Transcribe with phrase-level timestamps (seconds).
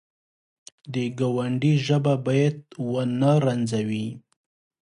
[0.93, 2.55] د ګاونډي ژبه باید
[2.91, 4.07] ونه رنځوي